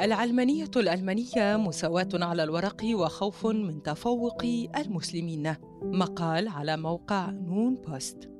العلمانية 0.00 0.70
الألمانية 0.76 1.56
مساواة 1.56 2.08
على 2.14 2.42
الورق 2.42 2.82
وخوف 2.94 3.46
من 3.46 3.82
تفوق 3.82 4.44
المسلمين. 4.76 5.54
مقال 5.82 6.48
على 6.48 6.76
موقع 6.76 7.30
نون 7.30 7.74
بوست. 7.74 8.30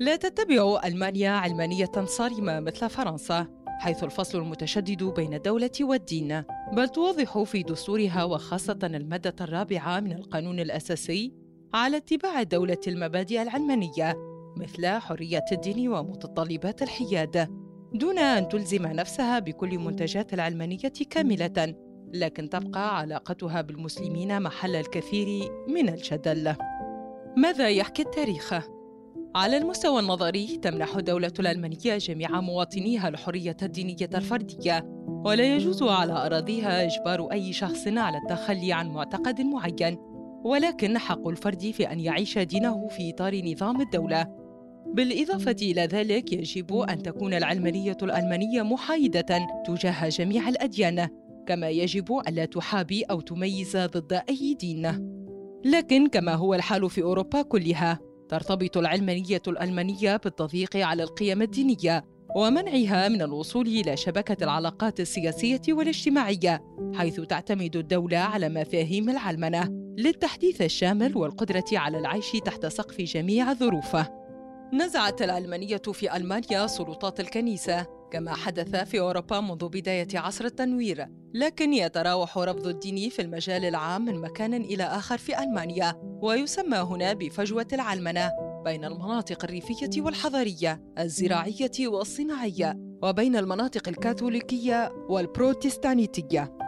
لا 0.00 0.16
تتبع 0.16 0.80
ألمانيا 0.84 1.30
علمانية 1.30 1.92
صارمة 2.04 2.60
مثل 2.60 2.90
فرنسا 2.90 3.46
حيث 3.78 4.04
الفصل 4.04 4.38
المتشدد 4.38 5.02
بين 5.02 5.34
الدولة 5.34 5.70
والدين 5.80 6.44
بل 6.72 6.88
توضح 6.88 7.42
في 7.42 7.62
دستورها 7.62 8.24
وخاصة 8.24 8.78
المادة 8.84 9.34
الرابعة 9.40 10.00
من 10.00 10.12
القانون 10.12 10.60
الأساسي 10.60 11.32
على 11.74 11.96
اتباع 11.96 12.40
الدولة 12.40 12.80
المبادئ 12.86 13.42
العلمانية 13.42 14.16
مثل 14.56 14.88
حرية 14.88 15.44
الدين 15.52 15.88
ومتطلبات 15.88 16.82
الحياد. 16.82 17.63
دون 17.94 18.18
أن 18.18 18.48
تلزم 18.48 18.86
نفسها 18.86 19.38
بكل 19.38 19.78
منتجات 19.78 20.34
العلمانية 20.34 20.92
كاملة 21.10 21.74
لكن 22.14 22.48
تبقى 22.48 22.98
علاقتها 22.98 23.60
بالمسلمين 23.60 24.42
محل 24.42 24.76
الكثير 24.76 25.50
من 25.68 25.88
الجدل. 25.88 26.54
ماذا 27.36 27.68
يحكي 27.68 28.02
التاريخ؟ 28.02 28.54
على 29.34 29.56
المستوى 29.56 30.00
النظري 30.00 30.46
تمنح 30.56 30.96
الدولة 30.96 31.32
الألمانية 31.38 31.98
جميع 31.98 32.40
مواطنيها 32.40 33.08
الحرية 33.08 33.56
الدينية 33.62 34.10
الفردية 34.14 34.84
ولا 35.24 35.56
يجوز 35.56 35.82
على 35.82 36.12
أراضيها 36.12 36.84
إجبار 36.86 37.32
أي 37.32 37.52
شخص 37.52 37.88
على 37.88 38.18
التخلي 38.18 38.72
عن 38.72 38.88
معتقد 38.88 39.40
معين. 39.40 39.98
ولكن 40.44 40.98
حق 40.98 41.28
الفرد 41.28 41.70
في 41.70 41.92
أن 41.92 42.00
يعيش 42.00 42.38
دينه 42.38 42.88
في 42.88 43.10
إطار 43.10 43.44
نظام 43.44 43.80
الدولة. 43.80 44.43
بالإضافة 44.86 45.56
إلى 45.62 45.82
ذلك 45.82 46.32
يجب 46.32 46.76
أن 46.76 47.02
تكون 47.02 47.34
العلمانية 47.34 47.96
الألمانية 48.02 48.62
محايدة 48.62 49.46
تجاه 49.66 50.08
جميع 50.08 50.48
الأديان 50.48 51.08
كما 51.46 51.70
يجب 51.70 52.20
ألا 52.28 52.44
تحابي 52.44 53.02
أو 53.02 53.20
تميز 53.20 53.76
ضد 53.76 54.12
أي 54.28 54.56
دين. 54.60 55.14
لكن 55.64 56.06
كما 56.08 56.34
هو 56.34 56.54
الحال 56.54 56.90
في 56.90 57.02
أوروبا 57.02 57.42
كلها 57.42 58.00
ترتبط 58.28 58.76
العلمانية 58.76 59.42
الألمانية 59.48 60.16
بالتضييق 60.16 60.76
على 60.76 61.02
القيم 61.02 61.42
الدينية 61.42 62.04
ومنعها 62.36 63.08
من 63.08 63.22
الوصول 63.22 63.66
إلى 63.66 63.96
شبكة 63.96 64.44
العلاقات 64.44 65.00
السياسية 65.00 65.60
والاجتماعية 65.68 66.62
حيث 66.94 67.20
تعتمد 67.20 67.76
الدولة 67.76 68.18
على 68.18 68.48
مفاهيم 68.48 69.10
العلمنة 69.10 69.68
للتحديث 69.98 70.62
الشامل 70.62 71.16
والقدرة 71.16 71.64
على 71.72 71.98
العيش 71.98 72.32
تحت 72.44 72.66
سقف 72.66 73.00
جميع 73.00 73.54
ظروفه 73.54 74.23
نزعت 74.72 75.22
العلمانية 75.22 75.82
في 75.92 76.16
ألمانيا 76.16 76.66
سلطات 76.66 77.20
الكنيسة 77.20 77.86
كما 78.10 78.34
حدث 78.34 78.76
في 78.76 79.00
أوروبا 79.00 79.40
منذ 79.40 79.68
بداية 79.68 80.08
عصر 80.14 80.44
التنوير. 80.44 81.06
لكن 81.34 81.72
يتراوح 81.72 82.38
رفض 82.38 82.66
الدين 82.66 83.10
في 83.10 83.22
المجال 83.22 83.64
العام 83.64 84.04
من 84.04 84.20
مكان 84.20 84.54
إلى 84.54 84.84
آخر 84.84 85.18
في 85.18 85.42
ألمانيا 85.42 86.18
ويسمى 86.22 86.78
هنا 86.78 87.12
بفجوة 87.12 87.66
العلمنة 87.72 88.30
بين 88.64 88.84
المناطق 88.84 89.44
الريفية 89.44 90.02
والحضرية 90.02 90.82
الزراعية 90.98 91.70
والصناعية 91.80 92.76
وبين 93.02 93.36
المناطق 93.36 93.88
الكاثوليكية 93.88 94.92
والبروتستانيتية. 95.08 96.63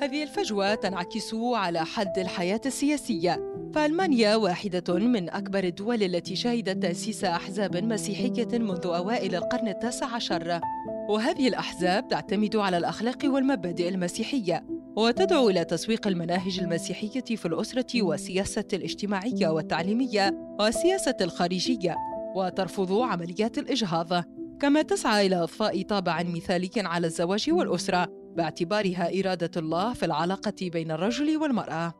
هذه 0.00 0.22
الفجوة 0.22 0.74
تنعكس 0.74 1.34
على 1.34 1.84
حد 1.84 2.18
الحياة 2.18 2.60
السياسية. 2.66 3.54
فألمانيا 3.74 4.36
واحدة 4.36 4.94
من 4.94 5.30
أكبر 5.30 5.64
الدول 5.64 6.02
التي 6.02 6.36
شهدت 6.36 6.82
تأسيس 6.82 7.24
أحزاب 7.24 7.76
مسيحية 7.76 8.58
منذ 8.58 8.80
أوائل 8.84 9.34
القرن 9.34 9.68
التاسع 9.68 10.06
عشر. 10.06 10.60
وهذه 11.08 11.48
الأحزاب 11.48 12.08
تعتمد 12.08 12.56
على 12.56 12.78
الأخلاق 12.78 13.18
والمبادئ 13.24 13.88
المسيحية 13.88 14.64
وتدعو 14.96 15.50
إلى 15.50 15.64
تسويق 15.64 16.06
المناهج 16.06 16.60
المسيحية 16.60 17.36
في 17.36 17.46
الأسرة 17.46 18.02
والسياسة 18.02 18.64
الاجتماعية 18.72 19.48
والتعليمية 19.48 20.56
والسياسة 20.60 21.16
الخارجية 21.20 21.96
وترفض 22.34 22.92
عمليات 22.92 23.58
الإجهاض. 23.58 24.24
كما 24.60 24.82
تسعى 24.82 25.26
إلى 25.26 25.36
إضفاء 25.36 25.82
طابع 25.82 26.22
مثالي 26.22 26.70
على 26.76 27.06
الزواج 27.06 27.50
والأسرة. 27.50 28.25
باعتبارها 28.36 29.20
إرادة 29.20 29.50
الله 29.56 29.92
في 29.92 30.04
العلاقة 30.04 30.54
بين 30.60 30.90
الرجل 30.90 31.36
والمرأة. 31.36 31.94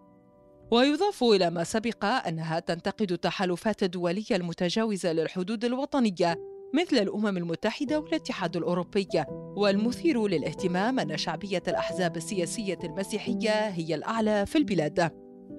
ويضاف 0.70 1.24
إلى 1.24 1.50
ما 1.50 1.64
سبق 1.64 2.04
أنها 2.04 2.60
تنتقد 2.60 3.12
التحالفات 3.12 3.82
الدولية 3.82 4.24
المتجاوزة 4.30 5.12
للحدود 5.12 5.64
الوطنية 5.64 6.40
مثل 6.74 6.96
الأمم 6.96 7.36
المتحدة 7.36 8.00
والاتحاد 8.00 8.56
الأوروبي. 8.56 9.08
والمثير 9.56 10.26
للاهتمام 10.26 11.00
أن 11.00 11.16
شعبية 11.16 11.62
الأحزاب 11.68 12.16
السياسية 12.16 12.78
المسيحية 12.84 13.68
هي 13.68 13.94
الأعلى 13.94 14.46
في 14.46 14.58
البلاد. 14.58 15.10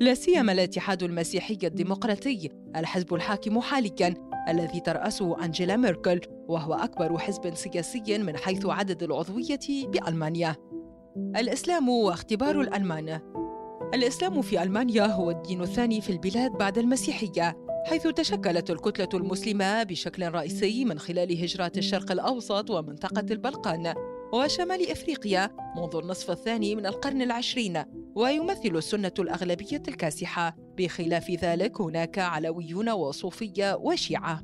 لا 0.01 0.13
سيما 0.13 0.51
الاتحاد 0.51 1.03
المسيحي 1.03 1.57
الديمقراطي 1.63 2.49
الحزب 2.75 3.13
الحاكم 3.13 3.59
حاليا 3.59 4.26
الذي 4.47 4.79
ترأسه 4.79 5.45
أنجيلا 5.45 5.75
ميركل 5.75 6.21
وهو 6.47 6.73
أكبر 6.73 7.17
حزب 7.17 7.55
سياسي 7.55 8.17
من 8.17 8.37
حيث 8.37 8.65
عدد 8.65 9.03
العضوية 9.03 9.59
بألمانيا. 9.69 10.55
الإسلام 11.35 11.89
واختبار 11.89 12.61
الألمان. 12.61 13.19
الإسلام 13.93 14.41
في 14.41 14.63
ألمانيا 14.63 15.05
هو 15.05 15.31
الدين 15.31 15.61
الثاني 15.61 16.01
في 16.01 16.09
البلاد 16.09 16.51
بعد 16.51 16.77
المسيحية 16.77 17.57
حيث 17.85 18.07
تشكلت 18.07 18.69
الكتلة 18.69 19.09
المسلمة 19.13 19.83
بشكل 19.83 20.31
رئيسي 20.31 20.85
من 20.85 20.99
خلال 20.99 21.43
هجرات 21.43 21.77
الشرق 21.77 22.11
الأوسط 22.11 22.69
ومنطقة 22.69 23.25
البلقان 23.31 23.93
وشمال 24.33 24.91
إفريقيا 24.91 25.49
منذ 25.77 25.95
النصف 25.95 26.31
الثاني 26.31 26.75
من 26.75 26.85
القرن 26.85 27.21
العشرين. 27.21 27.83
ويمثل 28.17 28.77
السنة 28.77 29.11
الأغلبية 29.19 29.83
الكاسحة. 29.87 30.55
بخلاف 30.77 31.31
ذلك 31.31 31.81
هناك 31.81 32.19
علويون 32.19 32.89
وصوفية 32.89 33.75
وشيعة. 33.75 34.43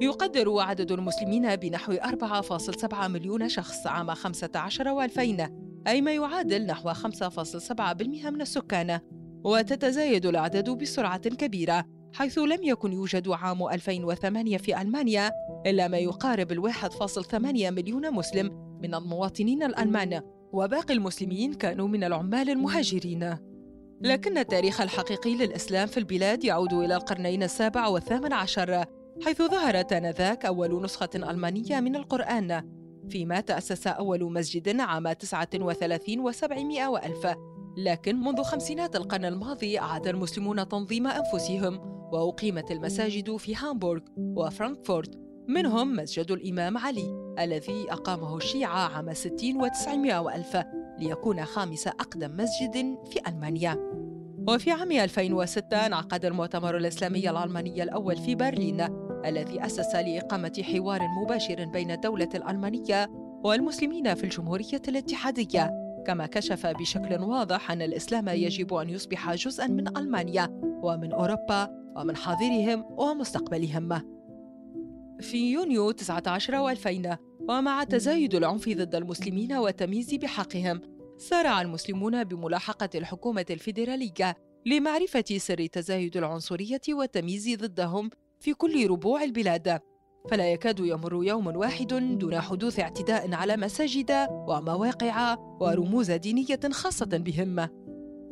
يقدر 0.00 0.58
عدد 0.58 0.92
المسلمين 0.92 1.56
بنحو 1.56 1.92
4.7 1.92 3.08
مليون 3.08 3.48
شخص 3.48 3.86
عام 3.86 4.14
15 4.14 4.84
و2000 4.84 5.50
أي 5.86 6.00
ما 6.00 6.14
يعادل 6.14 6.66
نحو 6.66 6.92
5.7% 6.92 8.30
من 8.30 8.40
السكان. 8.40 9.00
وتتزايد 9.44 10.26
الأعداد 10.26 10.70
بسرعة 10.70 11.28
كبيرة 11.28 11.84
حيث 12.14 12.38
لم 12.38 12.62
يكن 12.62 12.92
يوجد 12.92 13.28
عام 13.28 13.68
2008 13.68 14.58
في 14.58 14.80
ألمانيا 14.80 15.30
إلا 15.66 15.88
ما 15.88 15.98
يقارب 15.98 16.52
ال 16.52 16.72
1.8 16.72 17.70
مليون 17.70 18.14
مسلم 18.14 18.78
من 18.82 18.94
المواطنين 18.94 19.62
الألمان. 19.62 20.41
وباقي 20.52 20.94
المسلمين 20.94 21.54
كانوا 21.54 21.88
من 21.88 22.04
العمال 22.04 22.50
المهاجرين. 22.50 23.36
لكن 24.00 24.38
التاريخ 24.38 24.80
الحقيقي 24.80 25.34
للإسلام 25.34 25.86
في 25.86 25.98
البلاد 25.98 26.44
يعود 26.44 26.72
إلى 26.72 26.96
القرنين 26.96 27.42
السابع 27.42 27.86
والثامن 27.86 28.32
عشر 28.32 28.84
حيث 29.24 29.42
ظهرت 29.42 29.92
آنذاك 29.92 30.46
أول 30.46 30.82
نسخة 30.82 31.10
ألمانية 31.14 31.80
من 31.80 31.96
القرآن 31.96 32.62
فيما 33.08 33.40
تأسس 33.40 33.86
أول 33.86 34.32
مسجد 34.32 34.80
عام 34.80 35.12
39 35.12 36.32
و700 36.32 36.88
وألف. 36.88 37.26
لكن 37.76 38.20
منذ 38.20 38.42
خمسينات 38.42 38.96
القرن 38.96 39.24
الماضي 39.24 39.78
أعاد 39.78 40.06
المسلمون 40.06 40.68
تنظيم 40.68 41.06
أنفسهم 41.06 41.80
وأقيمت 42.12 42.70
المساجد 42.70 43.36
في 43.36 43.56
هامبورغ 43.56 44.00
وفرانكفورت 44.16 45.18
منهم 45.48 45.96
مسجد 45.96 46.30
الإمام 46.30 46.78
علي. 46.78 47.21
الذي 47.38 47.92
أقامه 47.92 48.36
الشيعة 48.36 48.96
عام 48.96 49.14
60 49.14 49.36
و900 49.62 50.14
وألف 50.14 50.56
ليكون 50.98 51.44
خامس 51.44 51.86
أقدم 51.86 52.36
مسجد 52.36 52.98
في 53.10 53.28
ألمانيا. 53.28 53.78
وفي 54.48 54.70
عام 54.70 54.92
2006 54.92 55.86
انعقد 55.86 56.24
المؤتمر 56.24 56.76
الإسلامي 56.76 57.30
الألماني 57.30 57.82
الأول 57.82 58.16
في 58.16 58.34
برلين 58.34 58.80
الذي 59.24 59.66
أسس 59.66 59.94
لإقامة 59.94 60.62
حوار 60.62 61.00
مباشر 61.22 61.64
بين 61.64 61.90
الدولة 61.90 62.28
الألمانية 62.34 63.10
والمسلمين 63.44 64.14
في 64.14 64.24
الجمهورية 64.24 64.82
الاتحادية. 64.88 65.70
كما 66.06 66.26
كشف 66.26 66.66
بشكل 66.66 67.22
واضح 67.22 67.70
أن 67.70 67.82
الإسلام 67.82 68.28
يجب 68.28 68.74
أن 68.74 68.88
يصبح 68.90 69.34
جزءا 69.34 69.66
من 69.66 69.96
ألمانيا 69.96 70.60
ومن 70.62 71.12
أوروبا 71.12 71.68
ومن 71.96 72.16
حاضرهم 72.16 72.84
ومستقبلهم. 72.90 74.21
في 75.22 75.52
يونيو 75.52 75.90
19 75.90 76.74
و2000 76.74 77.16
ومع 77.48 77.84
تزايد 77.84 78.34
العنف 78.34 78.68
ضد 78.68 78.94
المسلمين 78.94 79.52
والتمييز 79.52 80.14
بحقهم 80.14 80.80
سارع 81.18 81.60
المسلمون 81.60 82.24
بملاحقة 82.24 82.88
الحكومة 82.94 83.46
الفيدرالية 83.50 84.36
لمعرفة 84.66 85.24
سر 85.36 85.66
تزايد 85.66 86.16
العنصرية 86.16 86.80
والتمييز 86.88 87.54
ضدهم 87.54 88.10
في 88.40 88.54
كل 88.54 88.90
ربوع 88.90 89.22
البلاد. 89.22 89.80
فلا 90.30 90.52
يكاد 90.52 90.80
يمر 90.80 91.24
يوم 91.24 91.46
واحد 91.46 91.86
دون 92.18 92.40
حدوث 92.40 92.80
اعتداء 92.80 93.34
على 93.34 93.56
مساجد 93.56 94.26
ومواقع 94.30 95.36
ورموز 95.60 96.10
دينية 96.10 96.60
خاصة 96.72 97.06
بهم. 97.06 97.68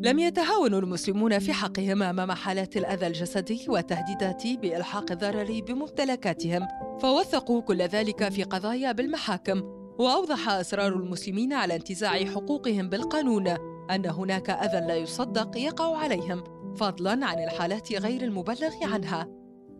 لم 0.02 0.18
يتهاون 0.18 0.74
المسلمون 0.74 1.38
في 1.38 1.52
حقهم 1.52 2.02
أمام 2.02 2.32
حالات 2.32 2.76
الأذى 2.76 3.06
الجسدي 3.06 3.64
والتهديدات 3.68 4.46
بإلحاق 4.46 5.12
الضرر 5.12 5.60
بممتلكاتهم 5.66 6.68
فوثقوا 7.00 7.60
كل 7.60 7.82
ذلك 7.82 8.28
في 8.28 8.42
قضايا 8.42 8.92
بالمحاكم 8.92 9.62
وأوضح 9.98 10.48
أسرار 10.48 10.92
المسلمين 10.92 11.52
على 11.52 11.76
انتزاع 11.76 12.24
حقوقهم 12.24 12.88
بالقانون 12.88 13.48
أن 13.90 14.06
هناك 14.06 14.50
أذى 14.50 14.86
لا 14.86 14.96
يصدق 14.96 15.56
يقع 15.56 15.96
عليهم 15.96 16.44
فضلاً 16.74 17.26
عن 17.26 17.44
الحالات 17.44 17.92
غير 17.92 18.22
المبلغ 18.22 18.72
عنها. 18.82 19.28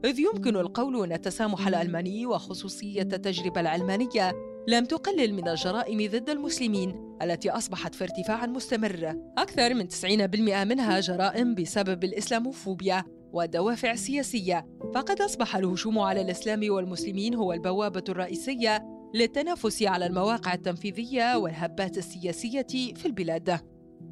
إذ 0.04 0.18
يمكن 0.18 0.56
القول 0.56 1.04
أن 1.04 1.12
التسامح 1.12 1.66
الألماني 1.66 2.26
وخصوصية 2.26 3.02
التجربة 3.02 3.60
العلمانية 3.60 4.49
لم 4.68 4.84
تقلل 4.84 5.34
من 5.34 5.48
الجرائم 5.48 6.10
ضد 6.10 6.30
المسلمين 6.30 7.16
التي 7.22 7.50
أصبحت 7.50 7.94
في 7.94 8.04
ارتفاع 8.04 8.46
مستمر. 8.46 9.16
أكثر 9.38 9.74
من 9.74 9.88
90% 9.88 10.64
منها 10.64 11.00
جرائم 11.00 11.54
بسبب 11.54 12.04
الإسلاموفوبيا 12.04 13.04
والدوافع 13.32 13.92
السياسية. 13.92 14.66
فقد 14.94 15.20
أصبح 15.20 15.56
الهجوم 15.56 15.98
على 15.98 16.20
الإسلام 16.20 16.60
والمسلمين 16.70 17.34
هو 17.34 17.52
البوابة 17.52 18.04
الرئيسية 18.08 18.84
للتنافس 19.14 19.82
على 19.82 20.06
المواقع 20.06 20.54
التنفيذية 20.54 21.36
والهبات 21.36 21.98
السياسية 21.98 22.94
في 22.94 23.06
البلاد. 23.06 23.60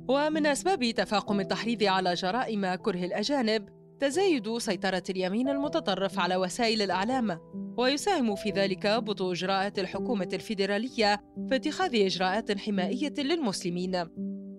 ومن 0.08 0.46
أسباب 0.46 0.90
تفاقم 0.90 1.40
التحريض 1.40 1.82
على 1.82 2.14
جرائم 2.14 2.74
كره 2.74 3.04
الأجانب 3.04 3.77
تزايد 4.00 4.58
سيطرة 4.58 5.02
اليمين 5.10 5.48
المتطرف 5.48 6.18
على 6.18 6.36
وسائل 6.36 6.82
الإعلام 6.82 7.38
ويساهم 7.78 8.34
في 8.34 8.50
ذلك 8.50 8.86
بطء 8.86 9.32
إجراءات 9.32 9.78
الحكومة 9.78 10.28
الفيدرالية 10.32 11.20
في 11.48 11.56
اتخاذ 11.56 11.94
إجراءات 11.94 12.58
حمائية 12.58 13.14
للمسلمين. 13.18 14.04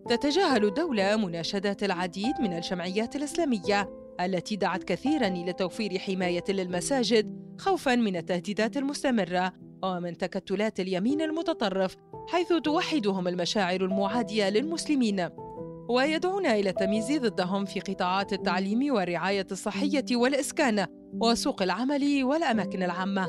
تتجاهل 0.09 0.65
الدولة 0.65 1.15
مناشدات 1.15 1.83
العديد 1.83 2.41
من 2.41 2.53
الجمعيات 2.53 3.15
الإسلامية 3.15 3.89
التي 4.19 4.55
دعت 4.55 4.83
كثيرا 4.83 5.29
لتوفير 5.29 5.99
حماية 5.99 6.43
للمساجد 6.49 7.39
خوفا 7.57 7.95
من 7.95 8.15
التهديدات 8.15 8.77
المستمرة 8.77 9.53
ومن 9.83 10.17
تكتلات 10.17 10.79
اليمين 10.79 11.21
المتطرف 11.21 11.95
حيث 12.27 12.53
توحدهم 12.53 13.27
المشاعر 13.27 13.81
المعادية 13.81 14.49
للمسلمين. 14.49 15.29
ويدعون 15.89 16.45
إلى 16.45 16.69
التمييز 16.69 17.11
ضدهم 17.11 17.65
في 17.65 17.79
قطاعات 17.79 18.33
التعليم 18.33 18.93
والرعاية 18.93 19.47
الصحية 19.51 20.05
والإسكان 20.11 20.85
وسوق 21.21 21.61
العمل 21.61 22.23
والأماكن 22.23 22.83
العامة. 22.83 23.27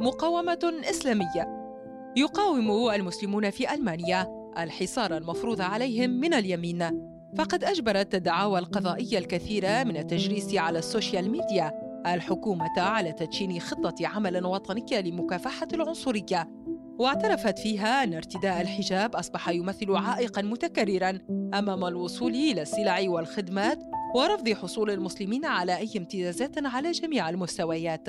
مقاومة 0.00 0.74
إسلامية. 0.90 1.62
يقاوم 2.16 2.90
المسلمون 2.90 3.50
في 3.50 3.74
ألمانيا 3.74 4.52
الحصار 4.58 5.16
المفروض 5.16 5.60
عليهم 5.60 6.10
من 6.10 6.34
اليمين. 6.34 7.12
فقد 7.38 7.64
أجبرت 7.64 8.14
الدعاوى 8.14 8.58
القضائية 8.58 9.18
الكثيرة 9.18 9.84
من 9.84 9.96
التجريس 9.96 10.54
على 10.54 10.78
ال 10.78 10.85
social 10.85 11.30
media 11.30 11.72
الحكومة 12.06 12.80
على 12.80 13.12
تدشين 13.12 13.60
خطة 13.60 14.06
عمل 14.06 14.46
وطنية 14.46 15.00
لمكافحة 15.00 15.68
العنصرية. 15.72 16.48
واعترفت 16.98 17.58
فيها 17.58 18.04
أن 18.04 18.14
ارتداء 18.14 18.60
الحجاب 18.60 19.16
أصبح 19.16 19.48
يمثل 19.48 19.96
عائقا 19.96 20.42
متكررا 20.42 21.18
أمام 21.54 21.84
الوصول 21.84 22.34
إلى 22.34 22.62
السلع 22.62 23.10
والخدمات 23.10 23.78
ورفض 24.14 24.48
حصول 24.48 24.90
المسلمين 24.90 25.44
على 25.44 25.76
أي 25.76 25.90
امتيازات 25.96 26.66
على 26.66 26.90
جميع 26.90 27.28
المستويات. 27.28 28.08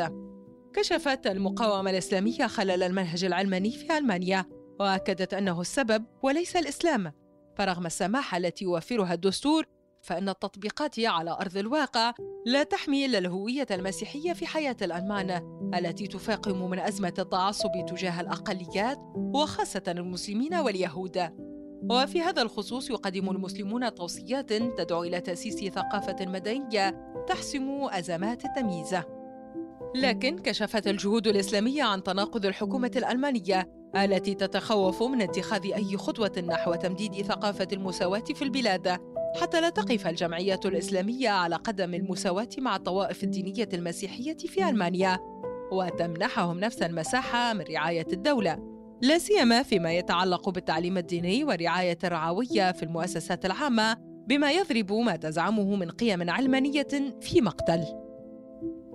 كشفت 0.74 1.28
المقاومة 1.28 1.92
الإسلامية 1.92 2.48
خلل 2.48 2.84
المنهج 2.84 3.24
العلماني 3.24 3.72
في 3.72 3.98
ألمانيا 3.98 4.46
وأكدت 4.80 5.34
أنه 5.34 5.62
السبب 5.62 6.06
وليس 6.24 6.56
الإسلام 6.56 7.12
فرغم 7.58 7.86
السماحة 7.86 8.38
التي 8.38 8.66
يوفرها 8.66 9.14
الدستور 9.14 9.66
فإن 10.04 10.30
التطبيقات 10.30 11.00
على 11.00 11.32
أرض 11.32 11.58
الواقع 11.58 12.14
لا 12.46 12.64
تحمي 12.64 13.06
إلا 13.06 13.18
الهوية 13.18 13.68
المسيحية 13.72 14.34
في 14.34 14.48
حياة 14.48 14.76
الألمان 14.82 15.30
التي 15.76 16.08
تفاقم 16.08 16.70
من 16.70 16.80
أزمة 16.80 17.14
التعصب 17.20 17.72
تجاه 17.88 18.22
الأقليات 18.22 18.98
وخاصة 19.16 19.84
المسلمين 19.88 20.56
واليهود. 20.56 21.30
وفي 21.90 22.22
هذا 22.22 22.42
الخصوص 22.42 22.90
يقدم 22.90 23.30
المسلمون 23.30 23.96
توصيات 23.96 24.54
تدعو 24.54 25.04
إلى 25.04 25.22
تأسيس 25.22 25.74
ثقافة 25.74 26.26
مدنية 26.26 27.14
تحسم 27.28 27.84
أزمات 27.92 28.46
التمييز. 28.46 28.96
لكن 29.96 30.40
كشفت 30.40 30.88
الجهود 30.88 31.28
الإسلامية 31.28 31.84
عن 31.84 32.04
تناقض 32.04 32.46
الحكومة 32.46 32.92
الألمانية 32.96 33.70
التي 33.96 34.34
تتخوف 34.34 35.04
من 35.04 35.22
اتخاذ 35.22 35.74
أي 35.74 35.98
خطوة 35.98 36.44
نحو 36.48 36.76
تمديد 36.76 37.22
ثقافة 37.22 37.68
المساواة 37.74 38.24
في 38.36 38.42
البلاد 38.42 39.13
حتى 39.42 39.62
لا 39.62 39.70
تقف 39.70 40.08
الجمعية 40.08 40.60
الإسلامية 40.66 41.30
على 41.30 41.56
قدم 41.56 41.94
المساواة 41.94 42.50
مع 42.58 42.76
الطوائف 42.76 43.24
الدينية 43.24 43.70
المسيحية 43.74 44.38
في 44.38 44.70
ألمانيا 44.70 45.20
وتمنحهم 45.72 46.60
نفس 46.60 46.82
المساحة 46.82 47.54
من 47.54 47.62
رعاية 47.62 48.08
الدولة 48.14 48.74
لا 49.02 49.18
سيما 49.18 49.64
فيما 49.64 49.94
يتعلق 49.94 50.50
بالتعليم 50.50 50.98
الديني 50.98 51.44
والرعاية 51.44 51.98
الرعوية 52.04 52.72
في 52.72 52.84
المؤسسات 52.84 53.46
العامة 53.46 53.98
بما 54.28 54.52
يضرب 54.52 54.92
ما 54.92 55.16
تزعمه 55.16 55.76
من 55.76 55.90
قيم 55.92 56.30
علمانية 56.30 56.88
في 57.22 57.42
مقتل. 57.42 57.84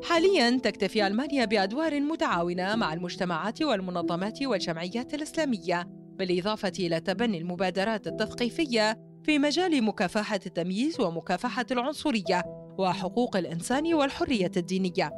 حاليا 0.03 0.59
تكتفي 0.59 1.07
ألمانيا 1.07 1.45
بأدوار 1.45 2.01
متعاونة 2.01 2.77
مع 2.77 2.93
المجتمعات 2.93 3.63
والمنظمات 3.63 4.43
والجمعيات 4.43 5.15
الإسلامية 5.15 5.89
بالإضافة 6.19 6.73
إلى 6.79 7.01
تبني 7.01 7.39
المبادرات 7.39 8.07
التثقيفية 8.07 9.08
في 9.25 9.39
مجال 9.39 9.85
مكافحة 9.85 10.41
التمييز 10.47 11.01
ومكافحة 11.01 11.67
العنصرية 11.71 12.43
وحقوق 12.79 13.37
الإنسان 13.37 13.95
والحرية 13.95 14.51
الدينية. 14.57 15.13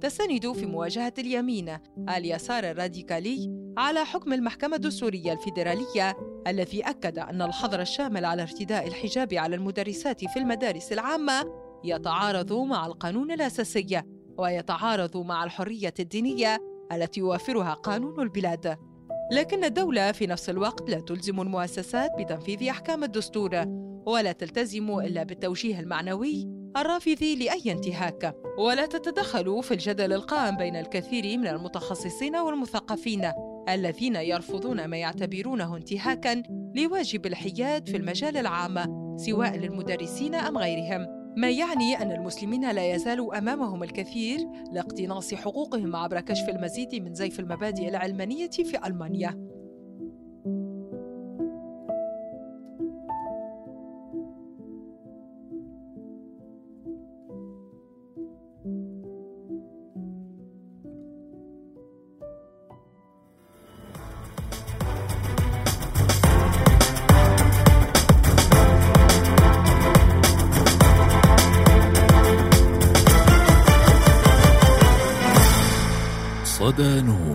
تستند 0.00 0.52
في 0.52 0.66
مواجهة 0.66 1.14
اليمين 1.18 1.78
اليسار 2.16 2.64
الراديكالي 2.64 3.50
على 3.78 4.04
حكم 4.04 4.32
المحكمة 4.32 4.76
الدستورية 4.76 5.32
الفيدرالية 5.32 6.16
الذي 6.46 6.82
أكد 6.82 7.18
أن 7.18 7.42
الحظر 7.42 7.80
الشامل 7.80 8.24
على 8.24 8.42
ارتداء 8.42 8.86
الحجاب 8.86 9.34
على 9.34 9.56
المدرسات 9.56 10.24
في 10.24 10.38
المدارس 10.38 10.92
العامة 10.92 11.44
يتعارض 11.84 12.52
مع 12.52 12.86
القانون 12.86 13.30
الأساسي 13.30 14.02
ويتعارض 14.38 15.16
مع 15.16 15.44
الحرية 15.44 15.94
الدينية 16.00 16.58
التي 16.92 17.20
يوفرها 17.20 17.74
قانون 17.74 18.20
البلاد. 18.20 18.87
لكن 19.32 19.64
الدولة 19.64 20.12
في 20.12 20.26
نفس 20.26 20.50
الوقت 20.50 20.90
لا 20.90 21.00
تلزم 21.00 21.40
المؤسسات 21.40 22.10
بتنفيذ 22.18 22.68
أحكام 22.68 23.04
الدستور 23.04 23.64
ولا 24.06 24.32
تلتزم 24.32 24.98
إلا 24.98 25.22
بالتوجيه 25.22 25.80
المعنوي 25.80 26.48
الرافض 26.76 27.22
لأي 27.22 27.72
انتهاك. 27.72 28.34
ولا 28.58 28.86
تتدخل 28.86 29.62
في 29.62 29.74
الجدل 29.74 30.12
القائم 30.12 30.56
بين 30.56 30.76
الكثير 30.76 31.38
من 31.38 31.46
المتخصصين 31.46 32.36
والمثقفين 32.36 33.32
الذين 33.68 34.16
يرفضون 34.16 34.84
ما 34.84 34.96
يعتبرونه 34.96 35.76
انتهاكا 35.76 36.42
لواجب 36.74 37.26
الحياد 37.26 37.88
في 37.88 37.96
المجال 37.96 38.36
العام 38.36 38.76
سواء 39.16 39.56
للمدرسين 39.56 40.34
أم 40.34 40.58
غيرهم. 40.58 41.17
ما 41.38 41.50
يعني 41.50 42.02
أن 42.02 42.12
المسلمين 42.12 42.70
لا 42.70 42.94
يزال 42.94 43.34
أمامهم 43.34 43.82
الكثير 43.82 44.38
لاقتناص 44.72 45.34
حقوقهم 45.34 45.96
عبر 45.96 46.20
كشف 46.20 46.48
المزيد 46.48 46.94
من 46.94 47.14
زيف 47.14 47.40
المبادئ 47.40 47.88
العلمانية 47.88 48.50
في 48.50 48.86
ألمانيا؟ 48.86 49.57
صدى 76.78 77.00
نون 77.00 77.27